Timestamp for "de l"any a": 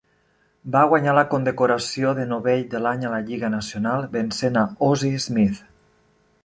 2.73-3.13